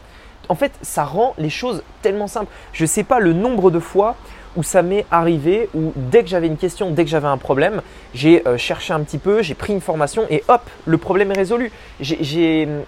En 0.48 0.54
fait, 0.54 0.72
ça 0.82 1.04
rend 1.04 1.34
les 1.38 1.50
choses 1.50 1.82
tellement 2.02 2.26
simples. 2.26 2.52
Je 2.72 2.84
ne 2.84 2.86
sais 2.86 3.04
pas 3.04 3.18
le 3.18 3.32
nombre 3.32 3.70
de 3.70 3.78
fois 3.78 4.16
où 4.56 4.62
ça 4.62 4.82
m'est 4.82 5.04
arrivé, 5.10 5.68
où 5.74 5.92
dès 5.96 6.22
que 6.22 6.28
j'avais 6.28 6.46
une 6.46 6.56
question, 6.56 6.90
dès 6.90 7.04
que 7.04 7.10
j'avais 7.10 7.26
un 7.26 7.38
problème, 7.38 7.82
j'ai 8.14 8.46
euh, 8.46 8.56
cherché 8.56 8.92
un 8.92 9.00
petit 9.00 9.18
peu, 9.18 9.42
j'ai 9.42 9.54
pris 9.54 9.72
une 9.72 9.80
formation 9.80 10.26
et 10.30 10.44
hop, 10.48 10.62
le 10.86 10.98
problème 10.98 11.32
est 11.32 11.36
résolu. 11.36 11.72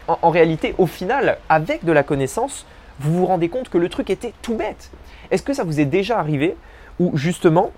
En, 0.07 0.19
en, 0.23 0.31
réalité, 0.31 0.75
au 0.79 0.87
final, 0.87 1.39
avec 1.49 1.85
de 1.85 1.93
la 1.93 2.03
connaissance, 2.03 2.67
vous 3.01 3.13
vous 3.13 3.27
rendez 3.27 3.49
compte 3.49 3.69
que 3.69 3.79
le 3.79 3.89
truc 3.89 4.11
était 4.11 4.33
tout 4.43 4.55
bête. 4.55 4.91
Est-ce 5.31 5.43
que 5.43 5.55
ça 5.55 5.65
vous 5.65 5.81
est 5.81 5.87
déjà 5.87 6.19
arrivé 6.19 6.57
où 7.01 7.17
justement, 7.17 7.73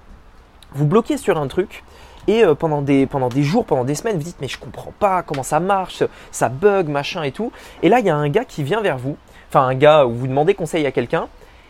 vous 0.73 0.85
bloquez 0.85 1.17
sur 1.17 1.39
un 1.39 1.49
truc 1.49 1.83
et 2.29 2.45
euh, 2.45 2.55
pendant, 2.55 2.83
des, 2.83 3.07
pendant 3.07 3.29
des 3.29 3.43
jours, 3.43 3.65
pendant 3.65 3.85
des 3.85 3.97
semaines, 3.97 4.17
vous 4.17 4.23
dites 4.23 4.37
mais 4.41 4.47
je 4.47 4.59
comprends 4.59 4.93
pas 5.01 5.23
comment 5.23 5.43
ça 5.43 5.59
marche, 5.59 6.05
ça 6.31 6.49
bug, 6.49 6.89
machin 6.89 7.25
et 7.25 7.33
tout. 7.33 7.51
Et 7.83 7.89
là, 7.89 7.99
il 7.99 8.07
y 8.07 8.11
a 8.11 8.15
un 8.15 8.29
gars 8.29 8.45
qui 8.45 8.63
vient 8.63 8.83
vers 8.83 8.99
vous, 8.99 9.17
enfin 9.49 9.67
un 9.67 9.75
gars 9.75 10.07
où 10.07 10.13
vous 10.13 10.29
demandez 10.29 10.55
conseil 10.55 10.87
à 10.87 10.93
quelqu'un, 10.93 11.27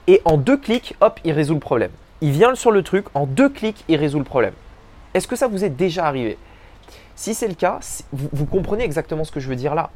et 0.08 0.20
en 0.24 0.36
deux 0.36 0.56
clics, 0.56 0.94
hop, 1.00 1.20
il 1.24 1.32
résout 1.32 1.54
le 1.54 1.60
problème. 1.60 1.92
Il 2.20 2.32
vient 2.32 2.54
sur 2.56 2.72
le 2.72 2.82
truc, 2.82 3.06
en 3.14 3.26
deux 3.26 3.48
clics, 3.48 3.84
il 3.88 3.96
résout 3.96 4.18
le 4.18 4.24
problème. 4.24 4.54
Est-ce 5.14 5.28
que 5.28 5.36
ça 5.36 5.46
vous 5.46 5.64
est 5.64 5.70
déjà 5.70 6.06
arrivé? 6.06 6.36
Si 7.14 7.34
c'est 7.34 7.48
le 7.48 7.54
cas, 7.54 7.78
vous, 8.12 8.28
vous, 8.32 8.46
comprenez 8.46 8.84
exactement 8.84 9.24
ce 9.24 9.30
que 9.30 9.40
je 9.40 9.48
veux 9.48 9.56
dire 9.56 9.74
là. 9.74 9.90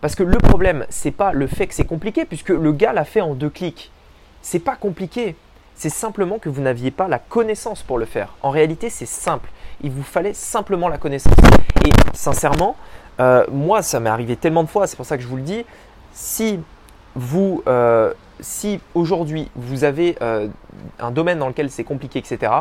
Parce 0.00 0.14
que 0.14 0.22
le 0.22 0.38
problème, 0.38 0.86
c'est 0.88 1.10
pas 1.10 1.32
le 1.32 1.46
fait 1.46 1.66
que 1.66 1.74
c'est 1.74 1.84
compliqué, 1.84 2.24
puisque 2.24 2.48
le 2.48 2.72
gars 2.72 2.92
l'a 2.92 3.04
fait 3.04 3.20
en 3.20 3.34
deux 3.34 3.50
clics. 3.50 3.92
C'est 4.42 4.58
pas 4.58 4.76
compliqué. 4.76 5.36
C'est 5.74 5.90
simplement 5.90 6.38
que 6.38 6.48
vous 6.48 6.62
n'aviez 6.62 6.90
pas 6.90 7.06
la 7.06 7.18
connaissance 7.18 7.82
pour 7.82 7.98
le 7.98 8.06
faire. 8.06 8.34
En 8.42 8.50
réalité, 8.50 8.90
c'est 8.90 9.06
simple 9.06 9.50
il 9.82 9.90
vous 9.90 10.02
fallait 10.02 10.34
simplement 10.34 10.88
la 10.88 10.98
connaissance. 10.98 11.34
Et 11.84 11.90
sincèrement, 12.14 12.76
euh, 13.20 13.44
moi, 13.50 13.82
ça 13.82 14.00
m'est 14.00 14.10
arrivé 14.10 14.36
tellement 14.36 14.62
de 14.62 14.68
fois, 14.68 14.86
c'est 14.86 14.96
pour 14.96 15.06
ça 15.06 15.16
que 15.16 15.22
je 15.22 15.28
vous 15.28 15.36
le 15.36 15.42
dis, 15.42 15.64
si 16.12 16.60
vous, 17.14 17.62
euh, 17.66 18.12
si 18.40 18.80
aujourd'hui 18.94 19.50
vous 19.56 19.84
avez 19.84 20.16
euh, 20.22 20.48
un 20.98 21.10
domaine 21.10 21.38
dans 21.38 21.48
lequel 21.48 21.70
c'est 21.70 21.84
compliqué, 21.84 22.18
etc., 22.18 22.52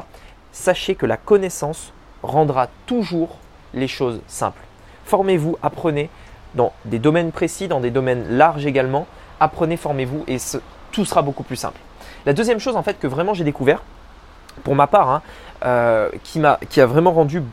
sachez 0.51 0.95
que 0.95 1.05
la 1.05 1.17
connaissance 1.17 1.93
rendra 2.23 2.67
toujours 2.85 3.37
les 3.73 3.87
choses 3.87 4.21
simples. 4.27 4.61
Formez-vous, 5.05 5.57
apprenez 5.61 6.09
dans 6.55 6.73
des 6.85 6.99
domaines 6.99 7.31
précis, 7.31 7.67
dans 7.67 7.79
des 7.79 7.91
domaines 7.91 8.25
larges 8.29 8.65
également. 8.65 9.05
Apprenez, 9.39 9.77
formez-vous 9.77 10.23
et 10.27 10.37
tout 10.91 11.05
sera 11.05 11.21
beaucoup 11.21 11.43
plus 11.43 11.55
simple. 11.55 11.79
La 12.25 12.33
deuxième 12.33 12.59
chose 12.59 12.75
en 12.75 12.83
fait 12.83 12.99
que 12.99 13.07
vraiment 13.07 13.33
j'ai 13.33 13.43
découvert, 13.43 13.83
pour 14.63 14.75
ma 14.75 14.87
part, 14.87 15.09
hein, 15.09 15.21
euh, 15.65 16.09
qui, 16.23 16.41
a, 16.45 16.57
qui 16.69 16.79
a 16.79 16.85
vraiment 16.85 17.11
rendu 17.11 17.43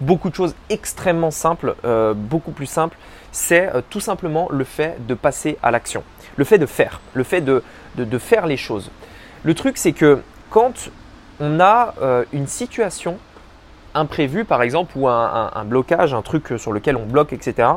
beaucoup 0.00 0.30
de 0.30 0.34
choses 0.34 0.56
extrêmement 0.68 1.30
simples, 1.30 1.76
euh, 1.84 2.12
beaucoup 2.12 2.50
plus 2.50 2.66
simples, 2.66 2.98
c'est 3.30 3.72
euh, 3.72 3.82
tout 3.88 4.00
simplement 4.00 4.48
le 4.50 4.64
fait 4.64 4.96
de 5.06 5.14
passer 5.14 5.56
à 5.62 5.70
l'action, 5.70 6.02
le 6.34 6.44
fait 6.44 6.58
de 6.58 6.66
faire, 6.66 7.00
le 7.14 7.22
fait 7.22 7.40
de, 7.40 7.62
de, 7.96 8.18
faire 8.18 8.46
les 8.46 8.56
choses. 8.56 8.90
Le 9.44 9.54
truc, 9.54 9.78
c'est 9.78 9.92
que 9.92 10.22
quand 10.50 10.90
on 11.38 11.60
a 11.60 11.94
une 12.32 12.48
situation 12.48 13.18
imprévue, 13.94 14.44
par 14.44 14.62
exemple, 14.62 14.92
ou 14.96 15.06
un, 15.06 15.50
un, 15.54 15.64
blocage, 15.64 16.14
un 16.14 16.22
truc 16.22 16.54
sur 16.56 16.72
lequel 16.72 16.96
on 16.96 17.06
bloque, 17.06 17.32
etc., 17.32 17.68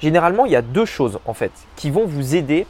généralement, 0.00 0.46
il 0.46 0.52
y 0.52 0.56
a 0.56 0.62
deux 0.62 0.86
choses, 0.86 1.20
en 1.26 1.34
fait, 1.34 1.52
qui 1.76 1.90
vont 1.90 2.06
vous 2.06 2.34
aider 2.34 2.66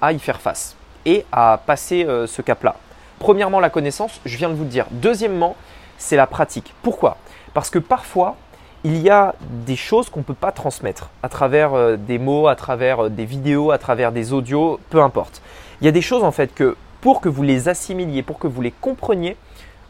à 0.00 0.12
y 0.12 0.18
faire 0.20 0.40
face 0.40 0.76
et 1.04 1.24
à 1.32 1.60
passer 1.66 2.06
ce 2.26 2.42
cap-là. 2.42 2.76
Premièrement, 3.18 3.58
la 3.60 3.70
connaissance, 3.70 4.20
je 4.24 4.36
viens 4.36 4.48
de 4.48 4.54
vous 4.54 4.64
le 4.64 4.70
dire. 4.70 4.86
Deuxièmement, 4.90 5.56
c'est 6.00 6.16
la 6.16 6.26
pratique. 6.26 6.74
Pourquoi? 6.82 7.18
Parce 7.54 7.70
que 7.70 7.78
parfois, 7.78 8.36
il 8.82 8.98
y 8.98 9.10
a 9.10 9.34
des 9.40 9.76
choses 9.76 10.08
qu'on 10.08 10.20
ne 10.20 10.24
peut 10.24 10.34
pas 10.34 10.50
transmettre 10.50 11.10
à 11.22 11.28
travers 11.28 11.74
euh, 11.74 11.96
des 11.96 12.18
mots, 12.18 12.48
à 12.48 12.56
travers 12.56 13.04
euh, 13.04 13.08
des 13.10 13.26
vidéos, 13.26 13.70
à 13.70 13.78
travers 13.78 14.10
des 14.10 14.32
audios, 14.32 14.80
peu 14.88 15.02
importe. 15.02 15.42
Il 15.80 15.84
y 15.84 15.88
a 15.88 15.92
des 15.92 16.00
choses 16.00 16.24
en 16.24 16.32
fait 16.32 16.54
que 16.54 16.76
pour 17.00 17.20
que 17.20 17.28
vous 17.28 17.42
les 17.42 17.68
assimiliez, 17.68 18.22
pour 18.22 18.38
que 18.38 18.46
vous 18.46 18.62
les 18.62 18.70
compreniez, 18.70 19.36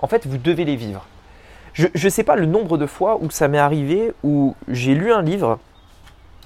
en 0.01 0.09
fait, 0.09 0.27
vous 0.27 0.39
devez 0.39 0.65
les 0.65 0.77
vivre. 0.77 1.07
Je 1.73 1.87
ne 1.95 2.11
sais 2.11 2.25
pas 2.25 2.35
le 2.35 2.47
nombre 2.47 2.77
de 2.79 2.87
fois 2.87 3.19
où 3.21 3.31
ça 3.31 3.47
m'est 3.47 3.59
arrivé, 3.59 4.13
où 4.25 4.57
j'ai 4.67 4.95
lu 4.95 5.13
un 5.13 5.23
livre, 5.23 5.59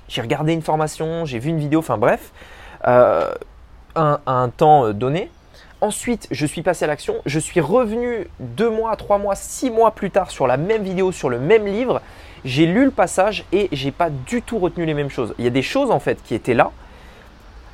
j'ai 0.09 0.21
regardé 0.21 0.53
une 0.53 0.63
formation, 0.63 1.25
j'ai 1.25 1.39
vu 1.39 1.49
une 1.49 1.59
vidéo, 1.59 1.79
enfin 1.79 1.97
bref, 1.97 2.31
euh, 2.87 3.33
à 3.95 4.21
un 4.27 4.49
temps 4.51 4.93
donné, 4.93 5.31
Ensuite, 5.85 6.29
je 6.31 6.47
suis 6.47 6.63
passé 6.63 6.87
à 6.87 6.89
l'action. 6.89 7.17
Je 7.27 7.39
suis 7.39 7.61
revenu 7.61 8.27
deux 8.41 8.71
mois, 8.71 8.97
trois 8.97 9.19
mois, 9.19 9.35
six 9.35 9.71
mois 9.71 9.91
plus 9.91 10.11
tard 10.11 10.31
sur 10.31 10.47
la 10.47 10.57
même 10.57 10.83
vidéo, 10.83 11.13
sur 11.13 11.29
le 11.29 11.39
même 11.39 11.67
livre. 11.67 12.01
J'ai 12.47 12.65
lu 12.65 12.87
le 12.87 12.91
passage 12.91 13.45
et 13.53 13.69
j'ai 13.71 13.91
pas 13.91 14.09
du 14.09 14.41
tout 14.41 14.59
retenu 14.59 14.87
les 14.87 14.95
mêmes 14.95 15.11
choses. 15.11 15.35
Il 15.37 15.45
y 15.45 15.47
a 15.47 15.51
des 15.51 15.61
choses 15.61 15.91
en 15.91 16.01
fait 16.01 16.23
qui 16.25 16.35
étaient 16.35 16.55
là, 16.55 16.71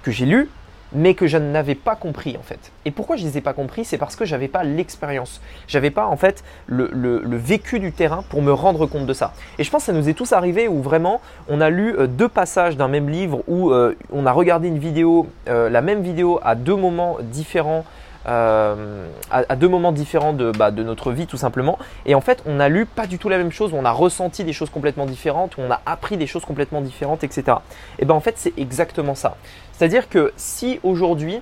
que 0.03 0.11
j'ai 0.11 0.27
lues, 0.27 0.49
mais 0.93 1.15
que 1.15 1.27
je 1.27 1.37
n'avais 1.37 1.75
pas 1.75 1.95
compris 1.95 2.37
en 2.37 2.43
fait. 2.43 2.73
Et 2.85 2.91
pourquoi 2.91 3.17
je 3.17 3.23
ne 3.23 3.29
les 3.29 3.39
ai 3.39 3.41
pas 3.41 3.53
compris? 3.53 3.85
C'est 3.85 3.99
parce 3.99 4.17
que 4.17 4.25
j'avais 4.25 4.49
pas 4.49 4.65
l'expérience. 4.65 5.41
J'avais 5.69 5.91
pas 5.91 6.07
en 6.07 6.17
fait 6.17 6.43
le, 6.67 7.21
vécu 7.37 7.79
du 7.79 7.93
terrain 7.93 8.25
pour 8.29 8.43
me 8.43 8.53
rendre 8.53 8.87
compte 8.87 9.07
de 9.07 9.13
ça. 9.13 9.33
Et 9.59 9.65
je 9.65 9.71
pense 9.71 9.83
que 9.83 9.87
ça 9.87 9.93
nous 9.93 10.09
est 10.09 10.15
tous 10.15 10.33
arrivé 10.33 10.69
où 10.69 10.83
vraiment 10.83 11.21
on 11.49 11.61
a 11.61 11.71
lu 11.71 11.95
euh, 11.97 12.07
deux 12.07 12.29
passages 12.29 12.77
d'un 12.77 12.89
même 12.89 13.09
livre 13.09 13.43
où 13.47 13.71
euh, 13.71 13.95
on 14.13 14.27
a 14.27 14.33
regardé 14.33 14.69
une 14.69 14.79
vidéo, 14.79 15.29
euh, 15.49 15.71
la 15.71 15.81
même 15.81 16.03
vidéo 16.03 16.41
à 16.43 16.55
deux 16.55 16.77
moments 16.77 17.19
différents 17.23 17.85
euh, 18.27 19.07
à, 19.31 19.57
deux 19.57 19.69
moments 19.69 19.93
différents 19.93 20.35
bah, 20.35 20.71
de, 20.71 20.83
notre 20.83 21.11
vie 21.11 21.27
tout 21.27 21.39
simplement. 21.39 21.79
Et 22.05 22.15
en 22.15 22.21
fait, 22.21 22.43
on 22.45 22.61
a 22.61 22.69
lu 22.69 22.85
pas 22.85 23.07
du 23.07 23.19
tout 23.19 23.31
la 23.31 23.39
même 23.39 23.51
chose, 23.51 23.73
on 23.73 23.85
a 23.85 23.93
ressenti 23.93 24.45
des 24.45 24.53
choses 24.53 24.69
complètement 24.69 25.07
différentes, 25.07 25.55
on 25.57 25.71
a 25.71 25.81
appris 25.87 26.19
des 26.19 26.27
choses 26.27 26.45
complètement 26.45 26.83
différentes, 26.83 27.25
etc. 27.25 27.57
Et 27.99 28.05
ben 28.05 28.15
en 28.15 28.21
fait, 28.21 28.35
c'est 28.37 28.53
exactement 28.59 29.15
ça. 29.15 29.37
C'est-à-dire 29.73 30.09
que 30.09 30.33
si 30.37 30.81
aujourd'hui 30.83 31.41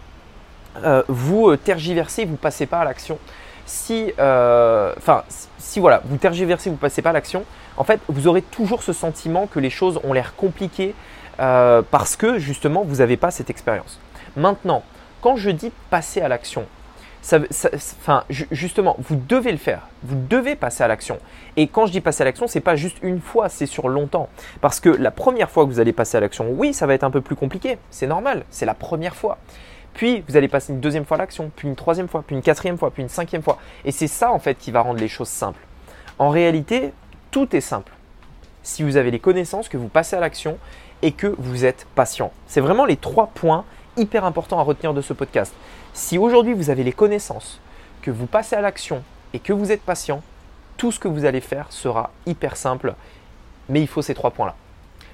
euh, 0.84 1.02
vous 1.08 1.48
euh, 1.48 1.56
tergiversez, 1.56 2.24
vous 2.24 2.36
passez 2.36 2.66
pas 2.66 2.78
à 2.78 2.84
l'action, 2.84 3.18
si, 3.66 4.12
enfin, 4.16 5.24
si 5.58 5.78
voilà, 5.80 6.00
vous 6.04 6.16
tergiversez, 6.16 6.70
vous 6.70 6.76
passez 6.76 7.02
pas 7.02 7.10
à 7.10 7.12
l'action, 7.12 7.44
en 7.76 7.84
fait, 7.84 8.00
vous 8.08 8.26
aurez 8.26 8.40
toujours 8.40 8.82
ce 8.82 8.94
sentiment 8.94 9.46
que 9.46 9.58
les 9.58 9.68
choses 9.68 10.00
ont 10.04 10.14
l'air 10.14 10.34
compliquées 10.36 10.94
parce 11.36 12.16
que 12.16 12.38
justement, 12.38 12.82
vous 12.82 12.96
n'avez 12.96 13.18
pas 13.18 13.30
cette 13.30 13.50
expérience. 13.50 14.00
Maintenant, 14.36 14.82
quand 15.20 15.36
je 15.36 15.50
dis 15.50 15.72
passer 15.90 16.20
à 16.20 16.28
l'action, 16.28 16.66
enfin, 17.32 18.24
justement, 18.50 18.96
vous 18.98 19.16
devez 19.16 19.52
le 19.52 19.58
faire. 19.58 19.88
Vous 20.02 20.16
devez 20.28 20.56
passer 20.56 20.82
à 20.82 20.88
l'action. 20.88 21.18
Et 21.56 21.66
quand 21.66 21.86
je 21.86 21.92
dis 21.92 22.00
passer 22.00 22.22
à 22.22 22.24
l'action, 22.24 22.46
c'est 22.46 22.60
pas 22.60 22.76
juste 22.76 22.98
une 23.02 23.20
fois, 23.20 23.48
c'est 23.48 23.66
sur 23.66 23.88
longtemps. 23.88 24.28
Parce 24.60 24.80
que 24.80 24.88
la 24.88 25.10
première 25.10 25.50
fois 25.50 25.64
que 25.64 25.70
vous 25.70 25.80
allez 25.80 25.92
passer 25.92 26.16
à 26.16 26.20
l'action, 26.20 26.46
oui, 26.50 26.72
ça 26.72 26.86
va 26.86 26.94
être 26.94 27.04
un 27.04 27.10
peu 27.10 27.20
plus 27.20 27.36
compliqué. 27.36 27.78
C'est 27.90 28.06
normal. 28.06 28.44
C'est 28.50 28.66
la 28.66 28.74
première 28.74 29.16
fois. 29.16 29.38
Puis 29.94 30.22
vous 30.28 30.36
allez 30.36 30.48
passer 30.48 30.72
une 30.72 30.80
deuxième 30.80 31.04
fois 31.04 31.16
à 31.16 31.18
l'action, 31.18 31.50
puis 31.56 31.66
une 31.66 31.74
troisième 31.74 32.08
fois, 32.08 32.22
puis 32.24 32.36
une 32.36 32.42
quatrième 32.42 32.78
fois, 32.78 32.90
puis 32.90 33.02
une 33.02 33.08
cinquième 33.08 33.42
fois. 33.42 33.58
Et 33.84 33.90
c'est 33.90 34.06
ça 34.06 34.30
en 34.30 34.38
fait 34.38 34.54
qui 34.54 34.70
va 34.70 34.80
rendre 34.80 35.00
les 35.00 35.08
choses 35.08 35.28
simples. 35.28 35.60
En 36.18 36.28
réalité, 36.30 36.92
tout 37.30 37.54
est 37.56 37.60
simple. 37.60 37.92
Si 38.62 38.82
vous 38.82 38.96
avez 38.96 39.10
les 39.10 39.18
connaissances, 39.18 39.68
que 39.68 39.76
vous 39.76 39.88
passez 39.88 40.14
à 40.14 40.20
l'action 40.20 40.58
et 41.02 41.12
que 41.12 41.34
vous 41.38 41.64
êtes 41.64 41.86
patient. 41.94 42.32
C'est 42.46 42.60
vraiment 42.60 42.84
les 42.84 42.96
trois 42.96 43.28
points 43.28 43.64
hyper 43.98 44.24
important 44.24 44.58
à 44.58 44.62
retenir 44.62 44.94
de 44.94 45.00
ce 45.00 45.12
podcast. 45.12 45.52
Si 45.92 46.18
aujourd'hui 46.18 46.54
vous 46.54 46.70
avez 46.70 46.84
les 46.84 46.92
connaissances, 46.92 47.60
que 48.02 48.10
vous 48.10 48.26
passez 48.26 48.56
à 48.56 48.60
l'action 48.60 49.02
et 49.34 49.38
que 49.38 49.52
vous 49.52 49.72
êtes 49.72 49.82
patient, 49.82 50.22
tout 50.76 50.92
ce 50.92 51.00
que 51.00 51.08
vous 51.08 51.24
allez 51.24 51.40
faire 51.40 51.66
sera 51.70 52.10
hyper 52.26 52.56
simple. 52.56 52.94
Mais 53.68 53.80
il 53.80 53.88
faut 53.88 54.02
ces 54.02 54.14
trois 54.14 54.30
points-là. 54.30 54.54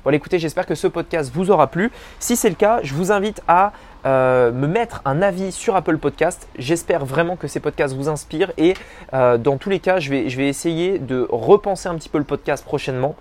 Voilà, 0.05 0.17
écoutez, 0.17 0.39
j'espère 0.39 0.67
que 0.67 0.75
ce 0.75 0.87
podcast 0.87 1.33
vous 1.33 1.51
aura 1.51 1.69
plu. 1.69 1.91
Si 2.21 2.37
c'est 2.37 2.51
le 2.51 2.55
cas, 2.55 2.81
je 2.83 2.93
vous 2.93 3.11
invite 3.11 3.41
à 3.49 3.73
euh, 4.05 4.53
me 4.53 4.67
mettre 4.67 5.01
un 5.07 5.23
avis 5.23 5.51
sur 5.51 5.77
Apple 5.77 5.97
Podcast. 5.97 6.47
J'espère 6.59 7.07
vraiment 7.07 7.37
que 7.37 7.49
ces 7.49 7.59
podcasts 7.59 7.97
vous 7.97 8.11
inspirent 8.11 8.53
et 8.59 8.75
euh, 9.15 9.39
dans 9.39 9.57
tous 9.57 9.71
les 9.71 9.81
cas, 9.81 10.01
je 10.01 10.11
vais, 10.11 10.29
je 10.29 10.37
vais 10.37 10.49
essayer 10.49 10.99
de 10.99 11.27
repenser 11.31 11.89
un 11.89 11.95
petit 11.95 12.11
peu 12.11 12.19
le 12.19 12.25
podcast 12.25 12.63
prochainement 12.65 13.17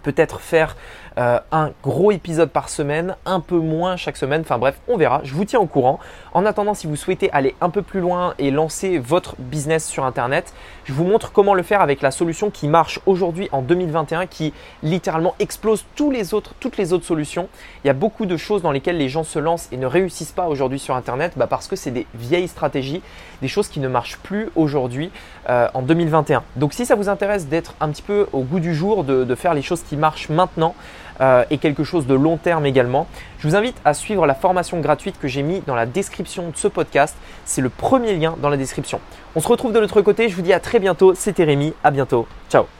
peut-être 0.00 0.40
faire 0.40 0.76
euh, 1.20 1.38
un 1.52 1.72
gros 1.82 2.12
épisode 2.12 2.50
par 2.50 2.70
semaine, 2.70 3.14
un 3.26 3.40
peu 3.40 3.58
moins 3.58 3.96
chaque 3.96 4.16
semaine. 4.16 4.40
Enfin 4.40 4.58
bref, 4.58 4.80
on 4.88 4.96
verra. 4.96 5.20
Je 5.22 5.34
vous 5.34 5.44
tiens 5.44 5.60
au 5.60 5.66
courant. 5.66 6.00
En 6.32 6.46
attendant, 6.46 6.72
si 6.72 6.86
vous 6.86 6.96
souhaitez 6.96 7.30
aller 7.32 7.54
un 7.60 7.68
peu 7.68 7.82
plus 7.82 8.00
loin 8.00 8.32
et 8.38 8.50
lancer 8.50 8.98
votre 8.98 9.36
business 9.38 9.86
sur 9.86 10.04
Internet, 10.04 10.54
je 10.84 10.94
vous 10.94 11.04
montre 11.04 11.30
comment 11.30 11.52
le 11.52 11.62
faire 11.62 11.82
avec 11.82 12.00
la 12.00 12.10
solution 12.10 12.50
qui 12.50 12.68
marche 12.68 13.00
aujourd'hui 13.04 13.48
en 13.52 13.60
2021, 13.60 14.26
qui 14.26 14.54
littéralement 14.82 15.34
explose 15.38 15.84
toutes 15.94 16.14
les 16.14 16.32
autres 16.32 17.04
solutions. 17.04 17.48
Il 17.84 17.88
y 17.88 17.90
a 17.90 17.94
beaucoup 17.94 18.26
de 18.26 18.36
choses 18.36 18.62
dans 18.62 18.72
lesquelles 18.72 18.96
les 18.96 19.08
gens 19.08 19.24
se 19.24 19.38
lancent 19.38 19.68
et 19.72 19.76
ne 19.76 19.86
réussissent 19.86 20.32
pas 20.32 20.48
aujourd'hui 20.48 20.78
sur 20.78 20.96
Internet 20.96 21.32
bah 21.36 21.46
parce 21.46 21.68
que 21.68 21.76
c'est 21.76 21.90
des 21.90 22.06
vieilles 22.14 22.48
stratégies, 22.48 23.02
des 23.42 23.48
choses 23.48 23.68
qui 23.68 23.80
ne 23.80 23.88
marchent 23.88 24.18
plus 24.18 24.48
aujourd'hui 24.56 25.10
euh, 25.48 25.68
en 25.74 25.82
2021. 25.82 26.42
Donc 26.56 26.72
si 26.72 26.86
ça 26.86 26.94
vous 26.94 27.08
intéresse 27.08 27.46
d'être 27.46 27.74
un 27.80 27.90
petit 27.90 28.02
peu 28.02 28.26
au 28.32 28.40
goût 28.40 28.60
du 28.60 28.74
jour, 28.74 29.04
de, 29.04 29.34
faire 29.34 29.54
les 29.54 29.62
choses 29.62 29.82
qui 29.82 29.96
marche 29.96 30.28
maintenant 30.28 30.74
euh, 31.20 31.44
et 31.50 31.58
quelque 31.58 31.84
chose 31.84 32.06
de 32.06 32.14
long 32.14 32.36
terme 32.36 32.66
également. 32.66 33.06
Je 33.38 33.48
vous 33.48 33.56
invite 33.56 33.76
à 33.84 33.94
suivre 33.94 34.26
la 34.26 34.34
formation 34.34 34.80
gratuite 34.80 35.16
que 35.20 35.28
j'ai 35.28 35.42
mis 35.42 35.60
dans 35.66 35.74
la 35.74 35.86
description 35.86 36.48
de 36.48 36.56
ce 36.56 36.68
podcast. 36.68 37.16
C'est 37.44 37.62
le 37.62 37.68
premier 37.68 38.16
lien 38.16 38.36
dans 38.40 38.48
la 38.48 38.56
description. 38.56 39.00
On 39.36 39.40
se 39.40 39.48
retrouve 39.48 39.72
de 39.72 39.78
l'autre 39.78 40.02
côté. 40.02 40.28
Je 40.28 40.36
vous 40.36 40.42
dis 40.42 40.52
à 40.52 40.60
très 40.60 40.78
bientôt. 40.78 41.14
C'était 41.14 41.44
Rémi. 41.44 41.72
À 41.84 41.90
bientôt. 41.90 42.26
Ciao. 42.50 42.79